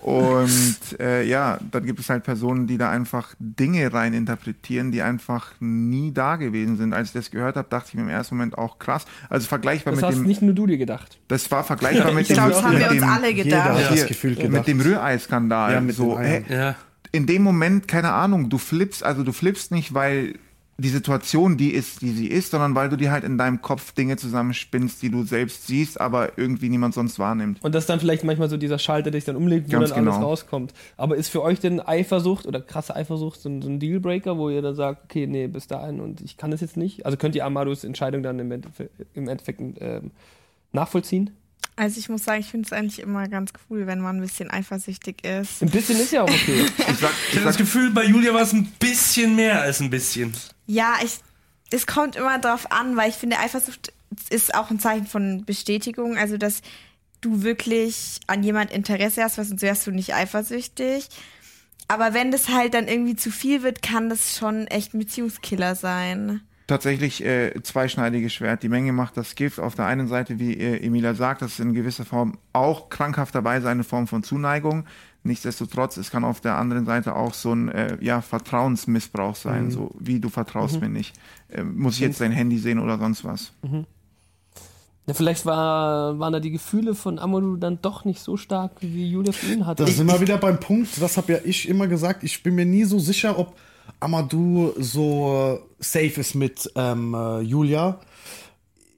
[0.00, 5.00] Und äh, ja, dann gibt es halt Personen, die da einfach Dinge rein interpretieren, die
[5.00, 6.92] einfach nie da gewesen sind.
[6.94, 9.06] Als ich das gehört habe, dachte ich mir im ersten Moment auch krass.
[9.30, 11.16] Also vergleichbar Das mit hast dem, nicht nur du dir gedacht.
[11.28, 13.44] das war vergleichbar mit Ich dem, glaube, das haben mit wir uns dem, alle Jeder
[13.44, 13.68] gedacht.
[13.84, 14.50] hat das Gefühl gedacht.
[14.52, 15.72] mit dem Rührei-Skandal.
[15.74, 16.74] Ja, mit so, Ja.
[17.14, 20.34] In dem Moment, keine Ahnung, du flippst, also du flippst nicht, weil
[20.78, 23.92] die Situation die ist, die sie ist, sondern weil du dir halt in deinem Kopf
[23.92, 27.62] Dinge zusammenspinnst, die du selbst siehst, aber irgendwie niemand sonst wahrnimmt.
[27.62, 29.90] Und das ist dann vielleicht manchmal so dieser Schalter, der sich dann umlegt, wo Ganz
[29.90, 30.26] dann alles genau.
[30.26, 30.74] rauskommt.
[30.96, 34.50] Aber ist für euch denn Eifersucht oder krasse Eifersucht so ein, so ein Dealbreaker, wo
[34.50, 37.06] ihr dann sagt, okay, nee, bis dahin und ich kann das jetzt nicht?
[37.06, 40.10] Also könnt ihr Amadus Entscheidung dann im Endeffekt, im Endeffekt ähm,
[40.72, 41.30] nachvollziehen?
[41.76, 44.50] Also ich muss sagen, ich finde es eigentlich immer ganz cool, wenn man ein bisschen
[44.50, 45.60] eifersüchtig ist.
[45.60, 46.66] Ein bisschen ist ja auch okay.
[46.78, 49.90] Ich sag, Ich habe das Gefühl, bei Julia war es ein bisschen mehr als ein
[49.90, 50.32] bisschen.
[50.66, 51.18] Ja, ich,
[51.70, 53.92] es kommt immer drauf an, weil ich finde, Eifersucht
[54.30, 56.16] ist auch ein Zeichen von Bestätigung.
[56.16, 56.62] Also, dass
[57.20, 61.08] du wirklich an jemand Interesse hast, weil sonst wärst du nicht eifersüchtig.
[61.88, 65.74] Aber wenn das halt dann irgendwie zu viel wird, kann das schon echt ein Beziehungskiller
[65.74, 66.40] sein.
[66.66, 68.62] Tatsächlich äh, zweischneidiges Schwert.
[68.62, 69.60] Die Menge macht das Gift.
[69.60, 73.68] Auf der einen Seite, wie äh, Emilia sagt, das ist in gewisser Form auch krankhafterweise
[73.68, 74.84] eine Form von Zuneigung.
[75.22, 79.90] Nichtsdestotrotz, es kann auf der anderen Seite auch so ein äh, ja, Vertrauensmissbrauch sein, so
[79.98, 81.16] wie du vertraust mir nicht.
[81.48, 83.52] Äh, muss ich jetzt dein Handy sehen oder sonst was?
[85.06, 89.10] Ja, vielleicht war, waren da die Gefühle von Amadou dann doch nicht so stark, wie
[89.10, 89.84] Julia für ihn hatte.
[89.84, 92.66] Da sind wir wieder beim Punkt, das habe ja ich immer gesagt, ich bin mir
[92.66, 93.54] nie so sicher, ob
[94.00, 98.00] Amadou so safe ist mit ähm, äh, Julia.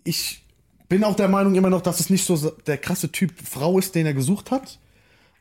[0.05, 0.42] Ich
[0.88, 3.94] bin auch der Meinung immer noch, dass es nicht so der krasse Typ Frau ist,
[3.94, 4.79] den er gesucht hat,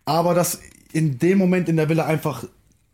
[0.06, 0.60] aber dass
[0.92, 2.46] in dem Moment in der Villa einfach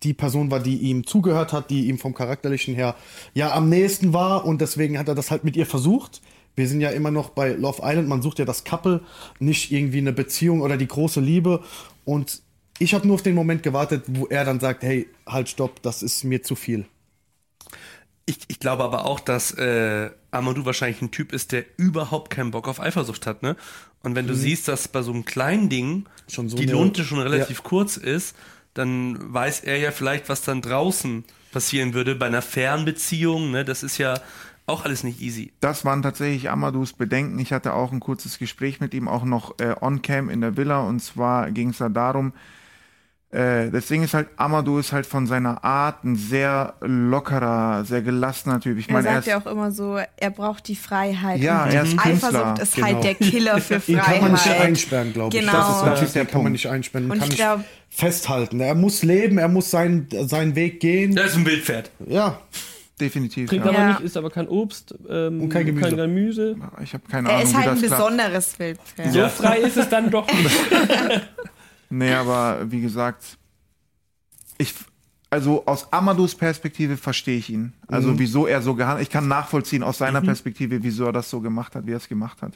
[0.03, 2.95] die Person war, die ihm zugehört hat, die ihm vom charakterlichen her
[3.33, 6.21] ja am nächsten war und deswegen hat er das halt mit ihr versucht.
[6.55, 9.01] Wir sind ja immer noch bei Love Island, man sucht ja das Couple,
[9.39, 11.61] nicht irgendwie eine Beziehung oder die große Liebe
[12.03, 12.41] und
[12.81, 16.01] ich habe nur auf den Moment gewartet, wo er dann sagt, hey, halt stopp, das
[16.01, 16.85] ist mir zu viel.
[18.25, 22.51] Ich, ich glaube aber auch, dass äh, Amadou wahrscheinlich ein Typ ist, der überhaupt keinen
[22.51, 23.55] Bock auf Eifersucht hat, ne?
[24.03, 27.19] Und wenn du siehst, dass bei so einem kleinen Ding Schon so die Lunte schon
[27.19, 28.35] relativ kurz ist,
[28.73, 33.51] dann weiß er ja vielleicht, was dann draußen passieren würde bei einer Fernbeziehung.
[33.51, 33.63] Ne?
[33.63, 34.19] Das ist ja
[34.65, 35.51] auch alles nicht easy.
[35.59, 37.37] Das waren tatsächlich Amadus Bedenken.
[37.37, 40.79] Ich hatte auch ein kurzes Gespräch mit ihm, auch noch äh, on-cam in der Villa.
[40.79, 42.33] Und zwar ging es da darum,
[43.31, 48.01] äh, das Ding ist halt, Amadou ist halt von seiner Art ein sehr lockerer, sehr
[48.01, 48.77] gelassener Typ.
[48.77, 51.39] Ich Er meine, er sagt ist, ja auch immer so, er braucht die Freiheit.
[51.39, 52.29] Ja, und er ist Künstler.
[52.29, 52.87] Eifersucht ist Genau.
[52.87, 54.61] halt der Killer für Ihn kann man nicht Freiheit.
[54.61, 55.41] einsperren, glaube ich.
[55.41, 55.53] Genau.
[55.53, 57.29] Das ist ein Das Typ, ist der den kann man nicht einsperren, Und kann ich
[57.29, 58.59] nicht glaub- festhalten.
[58.59, 61.15] Er muss leben, er muss seinen, seinen Weg gehen.
[61.15, 61.89] Da ist ein Wildpferd.
[62.07, 62.39] Ja,
[62.99, 63.49] definitiv.
[63.49, 63.71] Trinkt Ja.
[63.71, 65.87] aber nicht, isst aber kein Obst ähm, Und kein Gemüse.
[65.87, 66.55] kein Gemüse.
[66.83, 68.01] Ich habe keine Er Ahnung, ist wie halt ein das klappt.
[68.03, 69.11] besonderes Wildpferd.
[69.13, 70.49] So frei ist es dann doch nicht.
[71.91, 73.37] Nee, aber wie gesagt,
[74.57, 74.73] ich,
[75.29, 77.73] also aus Amadus Perspektive verstehe ich ihn.
[77.87, 81.41] Also wieso er so gehandelt, ich kann nachvollziehen aus seiner Perspektive, wieso er das so
[81.41, 82.53] gemacht hat, wie er es gemacht hat.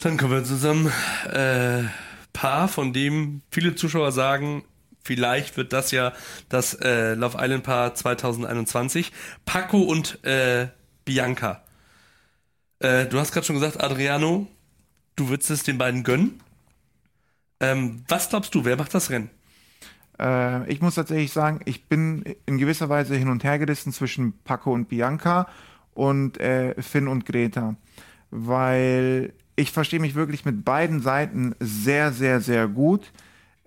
[0.00, 0.92] Dann kommen wir zusammen.
[1.32, 1.84] Äh,
[2.32, 4.62] Paar, von dem viele Zuschauer sagen,
[5.02, 6.12] vielleicht wird das ja
[6.48, 9.12] das äh, Love Island Paar 2021.
[9.44, 10.68] Paco und äh,
[11.04, 11.62] Bianca.
[12.78, 14.46] Äh, du hast gerade schon gesagt, Adriano,
[15.16, 16.40] du würdest es den beiden gönnen.
[17.60, 19.30] Ähm, was glaubst du, wer macht das Rennen?
[20.18, 24.38] Äh, ich muss tatsächlich sagen, ich bin in gewisser Weise hin und her gerissen zwischen
[24.44, 25.48] Paco und Bianca
[25.94, 27.76] und äh, Finn und Greta.
[28.30, 33.12] Weil ich verstehe mich wirklich mit beiden Seiten sehr, sehr, sehr gut.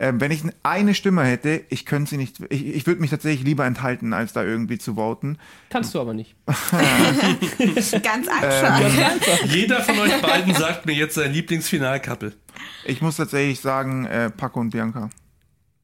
[0.02, 3.46] Ähm, wenn ich eine Stimme hätte, ich könnte sie nicht, ich, ich würde mich tatsächlich
[3.46, 5.38] lieber enthalten, als da irgendwie zu voten.
[5.70, 6.36] Kannst du aber nicht.
[8.04, 9.46] Ganz einfach.
[9.46, 12.34] Jeder von euch beiden sagt mir jetzt sein Lieblingsfinalkappel.
[12.86, 15.12] Ich muss tatsächlich sagen, äh, Paco und Bianca.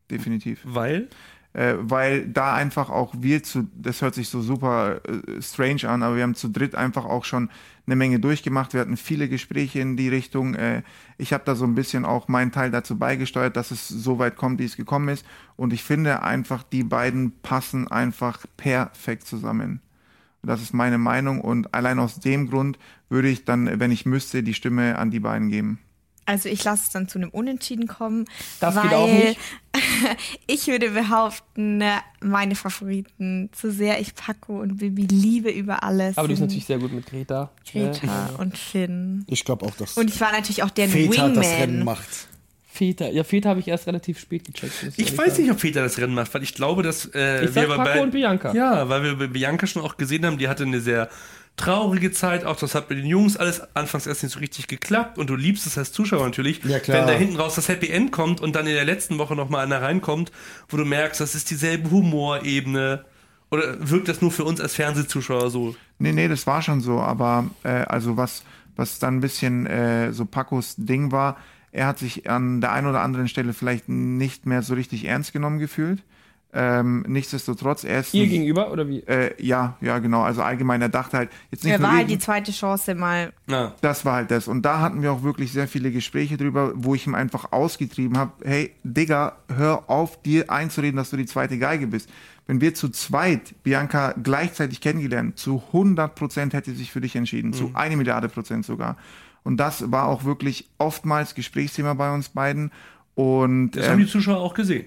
[0.10, 0.62] Definitiv.
[0.63, 1.10] Weil?
[1.58, 6.04] Äh, weil da einfach auch wir zu, das hört sich so super äh, strange an,
[6.04, 7.50] aber wir haben zu dritt einfach auch schon
[7.88, 8.76] eine Menge durchgemacht.
[8.76, 10.54] Wir hatten viele Gespräche in die Richtung.
[10.54, 10.84] Äh,
[11.17, 14.36] ich habe da so ein bisschen auch meinen Teil dazu beigesteuert, dass es so weit
[14.36, 15.26] kommt, wie es gekommen ist.
[15.56, 19.82] Und ich finde einfach, die beiden passen einfach perfekt zusammen.
[20.43, 22.78] Das ist meine Meinung und allein aus dem Grund
[23.10, 25.80] würde ich dann, wenn ich müsste, die Stimme an die beiden geben.
[26.27, 28.25] Also ich lasse es dann zu einem Unentschieden kommen.
[28.59, 29.39] Das weil geht auch nicht.
[30.47, 36.17] ich würde behaupten, ne, meine Favoriten, so sehr ich Paco und Bibi liebe über alles.
[36.17, 37.49] Aber du bist natürlich sehr gut mit Greta.
[37.71, 39.23] Greta und Finn.
[39.27, 41.85] ich glaube auch, dass Und ich war natürlich auch der Väter das Rennen Wingman.
[41.85, 42.27] macht.
[42.67, 43.09] Väter.
[43.09, 44.93] Ja, Väter habe ich erst relativ spät gecheckt.
[44.97, 47.69] Ich weiß nicht, ob Peter das Rennen macht, weil ich glaube, dass äh, Ich sag
[47.69, 48.53] wir Paco bei und Bianca.
[48.53, 51.09] Ja, weil wir bei Bianca schon auch gesehen haben, die hatte eine sehr
[51.58, 52.46] traurige Zeit.
[52.46, 55.17] Auch das hat mit den Jungs alles anfangs erst nicht so richtig geklappt.
[55.17, 58.12] Und du liebst es als Zuschauer natürlich, Ja, wenn da hinten raus das Happy End
[58.12, 60.32] kommt und dann in der letzten Woche nochmal einer reinkommt,
[60.70, 63.04] wo du merkst, das ist dieselbe Humorebene.
[63.50, 65.76] Oder wirkt das nur für uns als Fernsehzuschauer so?
[66.00, 68.43] Nee, nee, das war schon so, aber äh, also was,
[68.76, 71.38] was dann ein bisschen äh, so Pacos Ding war,
[71.72, 75.34] er hat sich an der einen oder anderen Stelle vielleicht nicht mehr so richtig ernst
[75.34, 76.04] genommen gefühlt.
[76.53, 78.13] Ähm, nichtsdestotrotz, er ist.
[78.13, 79.01] Ihr gegenüber oder wie?
[79.01, 80.21] Äh, ja, ja, genau.
[80.21, 83.33] Also allgemein, er dachte halt, jetzt nicht Er nur war halt die zweite Chance mal.
[83.47, 84.47] Na, das war halt das.
[84.47, 88.17] Und da hatten wir auch wirklich sehr viele Gespräche drüber, wo ich ihm einfach ausgetrieben
[88.17, 92.10] habe, hey, Digga, hör auf, dir einzureden, dass du die zweite Geige bist.
[92.47, 97.17] Wenn wir zu zweit Bianca gleichzeitig kennengelernt, zu 100 Prozent hätte sie sich für dich
[97.17, 98.95] entschieden, zu eine Milliarde Prozent sogar.
[99.43, 102.71] Und das war auch wirklich oftmals Gesprächsthema bei uns beiden.
[103.15, 104.86] Und das ähm, haben die Zuschauer auch gesehen.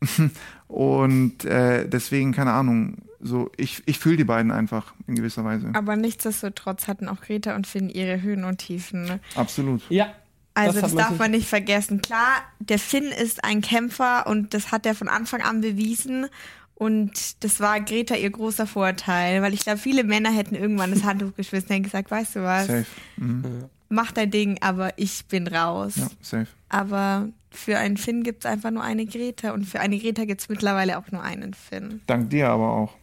[0.68, 5.70] und äh, deswegen, keine Ahnung, so, ich, ich fühle die beiden einfach in gewisser Weise.
[5.74, 9.04] Aber nichtsdestotrotz hatten auch Greta und Finn ihre Höhen und Tiefen.
[9.04, 9.20] Ne?
[9.34, 9.82] Absolut.
[9.90, 10.12] Ja.
[10.54, 12.02] Also Das das, darf man nicht vergessen.
[12.02, 16.26] Klar, der Finn ist ein Kämpfer und das hat er von Anfang an bewiesen.
[16.74, 21.04] Und das war Greta ihr großer Vorteil, weil ich glaube, viele Männer hätten irgendwann das
[21.04, 22.86] Handtuch geschmissen und gesagt, weißt du was, Safe.
[23.18, 23.44] Mhm.
[23.90, 25.96] mach dein Ding, aber ich bin raus.
[25.96, 26.46] Ja, safe.
[26.70, 30.40] Aber für einen Finn gibt es einfach nur eine Greta und für eine Greta gibt
[30.40, 32.00] es mittlerweile auch nur einen Finn.
[32.06, 32.94] Dank dir aber auch.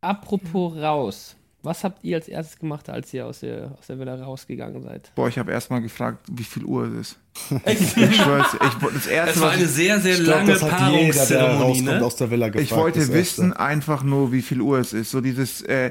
[0.00, 1.36] Apropos raus.
[1.62, 5.10] Was habt ihr als erstes gemacht, als ihr aus der, aus der Villa rausgegangen seid?
[5.16, 7.18] Boah, ich habe erstmal gefragt, wie viel Uhr es ist.
[7.66, 10.58] Ich schwör's, ich, das Es erste, war was eine ich, sehr, sehr Ich glaube, lange
[10.60, 12.04] Paarungszeremonie, rauskommt ne?
[12.04, 12.70] aus der Villa gefragt.
[12.70, 15.10] ich wollte wissen einfach nur, wie viel Uhr es ist.
[15.10, 15.90] So dieses äh,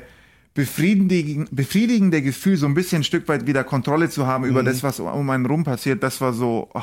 [0.54, 4.82] befriedigende, befriedigende Gefühl, so ein bisschen ein Stück weit wieder Kontrolle zu haben über das,
[4.82, 6.69] was um einen rum passiert, das war so.
[6.73, 6.82] Oh.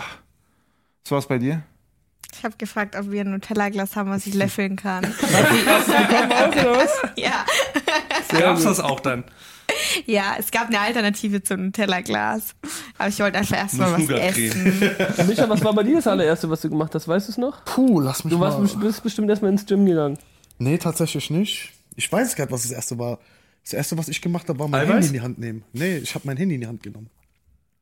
[1.04, 1.62] Was war's bei dir?
[2.34, 5.04] Ich habe gefragt, ob wir ein Nutella-Glas haben, was ich löffeln kann.
[7.16, 7.44] ja.
[8.30, 9.24] Gab's das auch dann?
[10.06, 12.54] ja, es gab eine Alternative zum Nutella-Glas.
[12.98, 14.80] Aber ich wollte einfach erstmal was essen.
[15.28, 17.06] Micha, was war bei dir das allererste, was du gemacht hast?
[17.06, 17.64] Weißt du es noch?
[17.64, 18.82] Puh, lass mich Du warst, mal.
[18.84, 20.18] bist bestimmt erstmal ins Gym gegangen.
[20.58, 21.72] Nee, tatsächlich nicht.
[21.96, 23.18] Ich weiß gerade, was das erste war.
[23.62, 24.94] Das erste, was ich gemacht habe, war mein Eiweiß?
[24.94, 25.64] Handy in die Hand nehmen.
[25.72, 27.10] Nee, ich habe mein Handy in die Hand genommen.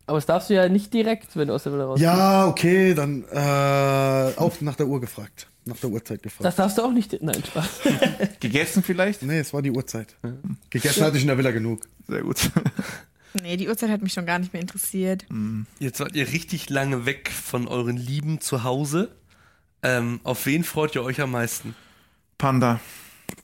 [0.06, 2.94] Aber das darfst du ja nicht direkt, wenn du aus der Villa raus Ja, okay,
[2.94, 5.46] dann äh, auch nach der Uhr gefragt.
[5.66, 6.44] Nach der Uhrzeit gefragt.
[6.44, 7.22] Das darfst du auch nicht.
[7.22, 7.68] Nein, Spaß.
[8.40, 9.22] Gegessen vielleicht?
[9.22, 10.16] nee, es war die Uhrzeit.
[10.70, 11.82] Gegessen hatte ich in der Villa genug.
[12.08, 12.50] Sehr gut.
[13.42, 15.24] Nee, die Uhrzeit hat mich schon gar nicht mehr interessiert.
[15.78, 19.14] Jetzt wart ihr richtig lange weg von euren Lieben zu Hause.
[19.84, 21.76] Ähm, auf wen freut ihr euch am meisten?
[22.38, 22.80] Panda,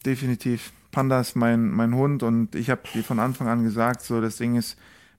[0.05, 0.73] definitiv.
[0.90, 4.37] Panda ist mein, mein Hund und ich habe dir von Anfang an gesagt, so das
[4.37, 4.77] Ding ist,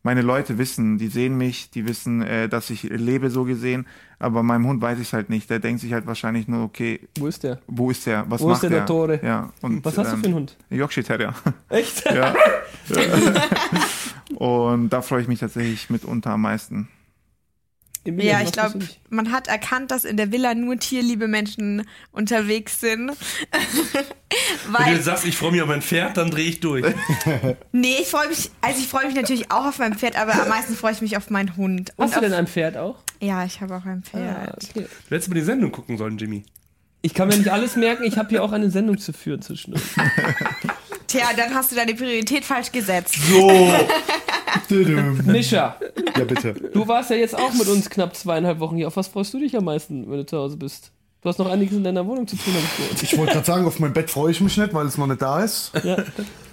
[0.08, 3.86] meine Leute wissen, die sehen mich, die wissen, äh, dass ich lebe so gesehen,
[4.20, 5.50] aber meinem Hund weiß ich halt nicht.
[5.50, 7.60] Der denkt sich halt wahrscheinlich nur, okay, Wo ist der?
[7.68, 8.24] wo ist der?
[8.30, 8.86] Was Wo ist macht denn der der?
[8.86, 9.20] Tore?
[9.22, 9.52] Ja.
[9.62, 10.56] Und, Was hast du ähm, für einen Hund?
[10.70, 11.34] Yorkshire Terrier.
[11.70, 12.06] Echt?
[12.06, 12.34] ja.
[14.36, 16.88] und da freue ich mich tatsächlich mitunter am meisten.
[18.08, 22.80] Emilia, Ja, ich glaube, man hat erkannt, dass in der Villa nur tierliebe Menschen unterwegs
[22.80, 23.12] sind.
[24.86, 26.86] Wenn du sagst, ich freue mich auf mein Pferd, dann drehe ich durch.
[27.72, 30.50] nee, ich freue mich, also ich freue mich natürlich auch auf mein Pferd, aber am
[30.50, 31.94] meisten freue ich mich auf meinen Hund.
[31.96, 32.98] Und Hast du auf, denn ein Pferd auch?
[33.20, 34.24] ja, ich habe auch ein Pferd.
[34.24, 34.86] Ah, okay.
[35.10, 36.44] Du hättest mal die Sendung gucken sollen, Jimmy.
[37.02, 39.84] Ich kann mir nicht alles merken, ich habe hier auch eine Sendung zu führen zwischendurch.
[41.08, 43.16] Tja, dann hast du deine Priorität falsch gesetzt.
[45.26, 45.76] Mischa,
[46.18, 46.54] Ja, bitte.
[46.74, 48.88] du warst ja jetzt auch mit uns knapp zweieinhalb Wochen hier.
[48.88, 50.92] Auf was freust du dich am meisten, wenn du zu Hause bist?
[51.22, 53.04] Du hast noch einiges in deiner Wohnung zu tun, habe ich gehört.
[53.04, 55.22] Ich wollte gerade sagen, auf mein Bett freue ich mich nicht, weil es noch nicht
[55.22, 55.72] da ist.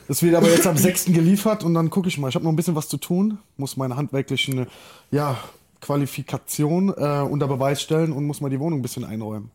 [0.09, 1.07] Das wird aber jetzt am 6.
[1.07, 2.29] geliefert und dann gucke ich mal.
[2.29, 4.67] Ich habe noch ein bisschen was zu tun, muss meine handwerklichen
[5.11, 5.37] ja,
[5.81, 9.51] Qualifikation äh, unter Beweis stellen und muss mal die Wohnung ein bisschen einräumen.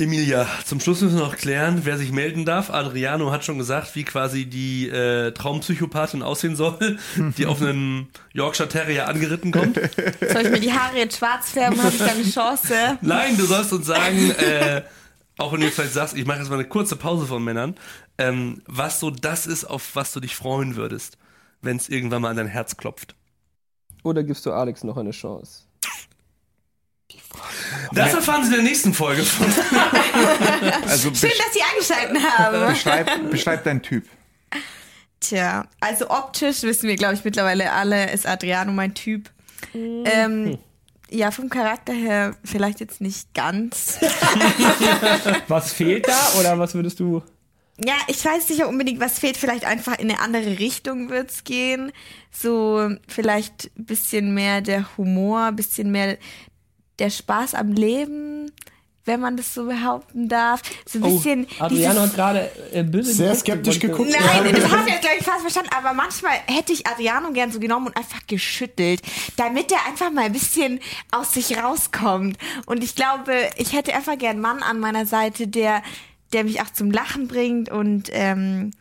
[0.00, 2.70] Emilia, zum Schluss müssen wir noch klären, wer sich melden darf.
[2.70, 6.98] Adriano hat schon gesagt, wie quasi die äh, Traumpsychopathin aussehen soll,
[7.36, 9.76] die auf einen Yorkshire Terrier angeritten kommt.
[10.20, 12.98] Soll ich mir die Haare jetzt schwarz färben, habe ich da eine Chance?
[13.02, 14.82] Nein, du sollst uns sagen, äh,
[15.36, 17.74] auch wenn du vielleicht sagst, ich mache jetzt mal eine kurze Pause von Männern,
[18.18, 21.18] ähm, was so das ist, auf was du dich freuen würdest,
[21.60, 23.14] wenn es irgendwann mal an dein Herz klopft.
[24.02, 25.64] Oder gibst du Alex noch eine Chance?
[27.92, 29.46] Das erfahren Sie in der nächsten Folge von.
[30.88, 32.72] Also Schön, dass Sie eingeschaltet haben.
[32.72, 34.04] beschreib, beschreib deinen Typ.
[35.20, 39.30] Tja, also optisch wissen wir, glaube ich, mittlerweile alle, ist Adriano mein Typ.
[39.74, 40.58] Ähm,
[41.10, 43.98] ja, vom Charakter her vielleicht jetzt nicht ganz.
[45.48, 47.22] Was fehlt da oder was würdest du?
[47.84, 49.38] Ja, ich weiß nicht unbedingt, was fehlt.
[49.38, 51.92] Vielleicht einfach in eine andere Richtung wird's gehen.
[52.30, 56.18] So vielleicht ein bisschen mehr der Humor, ein bisschen mehr
[57.00, 58.52] der Spaß am Leben,
[59.06, 60.62] wenn man das so behaupten darf.
[60.86, 64.10] So ein bisschen Oh, Adriano hat gerade äh, böse Sehr skeptisch geguckt.
[64.10, 65.70] Nein, das haben wir jetzt, glaube ich, fast verstanden.
[65.76, 69.00] Aber manchmal hätte ich Adriano gern so genommen und einfach geschüttelt,
[69.36, 72.36] damit er einfach mal ein bisschen aus sich rauskommt.
[72.66, 75.82] Und ich glaube, ich hätte einfach gern einen Mann an meiner Seite, der,
[76.32, 78.72] der mich auch zum Lachen bringt und ähm,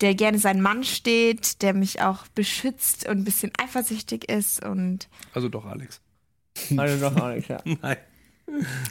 [0.00, 4.64] der gerne sein Mann steht, der mich auch beschützt und ein bisschen eifersüchtig ist.
[4.64, 6.00] Und Also doch, Alex.
[6.76, 7.60] Also doch, Alex, ja.
[7.64, 7.96] Nein,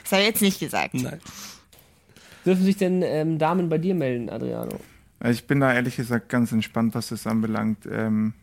[0.03, 0.93] das habe ich jetzt nicht gesagt.
[0.93, 1.19] nein.
[2.45, 4.79] Dürfen sich denn ähm, Damen bei dir melden, Adriano?
[5.19, 7.85] Also ich bin da ehrlich gesagt ganz entspannt, was das anbelangt.
[7.91, 8.33] Ähm,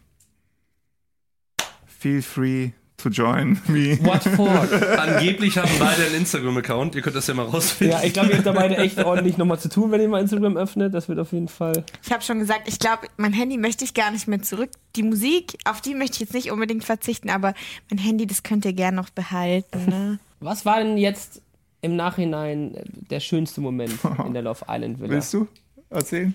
[1.86, 3.98] feel free to join me.
[4.02, 4.48] What for?
[4.98, 6.94] Angeblich haben beide einen Instagram-Account.
[6.94, 7.96] Ihr könnt das ja mal rausfinden.
[7.96, 10.20] ja, ich glaube, ihr habt da beide echt ordentlich nochmal zu tun, wenn ihr mal
[10.20, 10.94] Instagram öffnet.
[10.94, 11.84] Das wird auf jeden Fall.
[12.02, 14.70] Ich habe schon gesagt, ich glaube, mein Handy möchte ich gar nicht mehr zurück.
[14.96, 17.54] Die Musik, auf die möchte ich jetzt nicht unbedingt verzichten, aber
[17.90, 19.86] mein Handy, das könnt ihr gern noch behalten.
[19.86, 20.18] Ne?
[20.40, 21.42] Was war denn jetzt
[21.80, 22.76] im Nachhinein
[23.10, 25.10] der schönste Moment in der Love Island Villa?
[25.10, 25.48] Willst du
[25.90, 26.34] erzählen?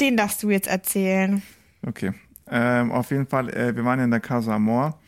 [0.00, 1.42] Den darfst du jetzt erzählen.
[1.86, 2.12] Okay.
[2.50, 4.98] Ähm, auf jeden Fall, äh, wir waren ja in der Casa Amor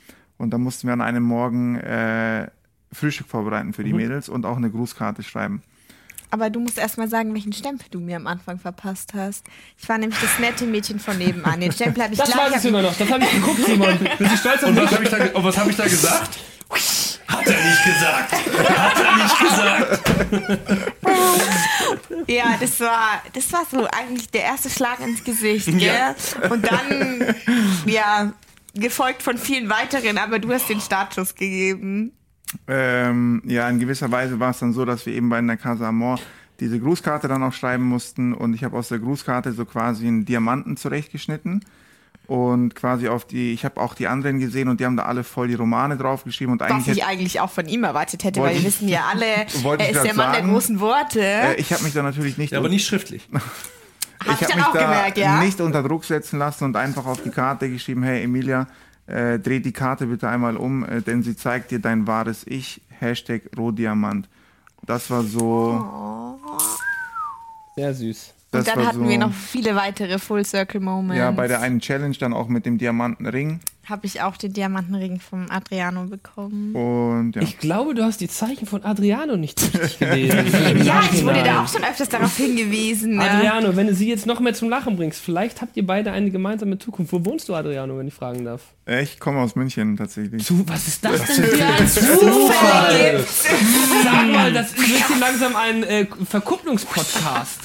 [0.42, 2.48] und da mussten wir an einem Morgen äh,
[2.92, 5.62] Frühstück vorbereiten für die Mädels und auch eine Grußkarte schreiben.
[6.30, 9.46] Aber du musst erst mal sagen, welchen Stempel du mir am Anfang verpasst hast.
[9.78, 11.60] Ich war nämlich das nette Mädchen von nebenan.
[11.60, 12.46] Den Stempel habe ich Das gleich.
[12.50, 12.96] weiß ich sogar noch.
[12.96, 13.98] Das habe ich geguckt, Simon.
[14.18, 14.84] Bist du stolz auf Und mich?
[14.84, 16.38] was habe ich, da und was hab ich da gesagt?
[17.28, 18.32] Hat er nicht gesagt.
[18.78, 20.82] Hat er nicht gesagt.
[22.28, 25.80] Ja, das war, das war so eigentlich der erste Schlag ins Gesicht, gell?
[25.82, 26.14] Ja.
[26.50, 27.34] Und dann,
[27.84, 28.32] ja,
[28.74, 32.12] gefolgt von vielen weiteren, aber du hast den Startschuss gegeben.
[32.68, 35.88] Ähm, ja, in gewisser Weise war es dann so, dass wir eben bei der Casa
[35.88, 36.18] Amor
[36.60, 40.24] diese Grußkarte dann auch schreiben mussten und ich habe aus der Grußkarte so quasi einen
[40.26, 41.64] Diamanten zurechtgeschnitten
[42.26, 45.24] und quasi auf die, ich habe auch die anderen gesehen und die haben da alle
[45.24, 48.40] voll die Romane draufgeschrieben und Was eigentlich ich hätte- eigentlich auch von ihm erwartet hätte,
[48.40, 49.24] weil wir wissen ja alle,
[49.78, 51.20] er ist der Mann der großen Worte.
[51.20, 53.28] äh, ich habe mich da natürlich nicht Ja, aber nicht schriftlich.
[54.26, 55.40] Hab ich habe dann mich auch da gemerkt, ja.
[55.42, 58.66] nicht unter Druck setzen lassen und einfach auf die Karte geschrieben, hey Emilia,
[59.06, 62.80] äh, dreh die Karte bitte einmal um, äh, denn sie zeigt dir dein wahres Ich,
[63.00, 64.28] Hashtag Rohdiamant.
[64.84, 66.38] Das war so,
[67.76, 68.34] Sehr süß.
[68.50, 71.18] das Und dann hatten so, wir noch viele weitere Full Circle Moments.
[71.18, 73.60] ja, bei der einen Challenge dann auch mit dem Diamantenring.
[73.88, 76.74] Habe ich auch den Diamantenring vom Adriano bekommen.
[76.74, 77.42] Und ja.
[77.42, 80.82] Ich glaube, du hast die Zeichen von Adriano nicht richtig gelesen.
[80.84, 83.20] Ja, ich wurde da auch schon öfters darauf hingewiesen.
[83.20, 83.32] Ja.
[83.32, 86.30] Adriano, wenn du sie jetzt noch mehr zum Lachen bringst, vielleicht habt ihr beide eine
[86.30, 87.12] gemeinsame Zukunft.
[87.12, 88.62] Wo wohnst du, Adriano, wenn ich fragen darf?
[88.84, 90.46] Äh, ich komme aus München tatsächlich.
[90.46, 93.24] Du, was ist das denn für ein Zufall?
[94.04, 97.60] Sag mal, das wird hier langsam ein äh, Verkupplungspodcast.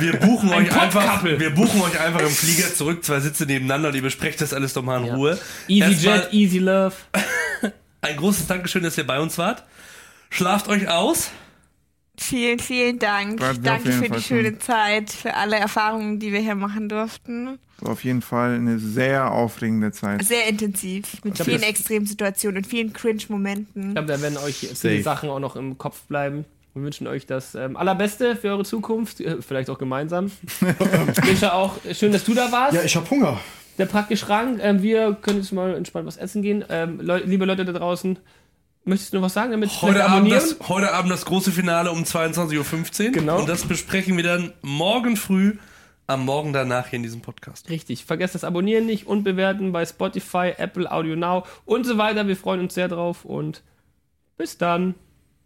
[0.00, 3.90] Wir buchen, Ein euch einfach, wir buchen euch einfach im Flieger zurück, zwei Sitze nebeneinander
[3.90, 5.38] und ihr besprecht das alles doch mal in Ruhe.
[5.68, 6.94] Easy Jet, easy love.
[8.00, 9.62] Ein großes Dankeschön, dass ihr bei uns wart.
[10.30, 11.30] Schlaft euch aus.
[12.18, 13.40] Vielen, vielen Dank.
[13.62, 17.58] Danke für Fall die schöne Zeit, für alle Erfahrungen, die wir hier machen durften.
[17.84, 20.22] Auf jeden Fall eine sehr aufregende Zeit.
[20.24, 23.92] Sehr intensiv, mit glaub, vielen Extremsituationen und vielen Ich Cringe-Momenten.
[23.94, 25.02] glaube, da werden euch viele Safe.
[25.02, 26.44] Sachen auch noch im Kopf bleiben.
[26.74, 30.30] Wir wünschen euch das ähm, Allerbeste für eure Zukunft, äh, vielleicht auch gemeinsam.
[31.26, 32.74] Mischa auch, schön, dass du da warst.
[32.74, 33.38] Ja, ich hab Hunger.
[33.78, 34.58] Der praktisch Schrank.
[34.62, 36.64] Ähm, wir können jetzt mal entspannt was essen gehen.
[36.68, 38.18] Ähm, Leu liebe Leute da draußen,
[38.84, 40.40] möchtest du noch was sagen, damit Heute Abend, abonnieren?
[40.58, 43.12] das, heute Abend das große Finale um 22.15 Uhr.
[43.12, 43.40] Genau.
[43.40, 45.56] Und das besprechen wir dann morgen früh,
[46.12, 47.68] am Morgen danach hier in diesem Podcast.
[47.70, 48.04] Richtig.
[48.04, 52.26] Vergesst das Abonnieren nicht und bewerten bei Spotify, Apple, Audio Now und so weiter.
[52.28, 53.62] Wir freuen uns sehr drauf und
[54.36, 54.94] bis dann.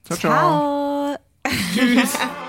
[0.05, 1.17] Ciao, ciao.
[1.43, 1.57] Ciao.
[1.75, 2.19] Tschüss.